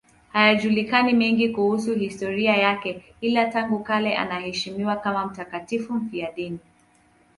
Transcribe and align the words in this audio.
Hayajulikani 0.33 1.13
mengine 1.13 1.53
kuhusu 1.53 1.93
historia 1.99 2.57
yake, 2.57 3.03
ila 3.21 3.45
tangu 3.45 3.79
kale 3.83 4.17
anaheshimiwa 4.17 4.95
kama 4.95 5.25
mtakatifu 5.25 5.93
mfiadini. 5.93 6.59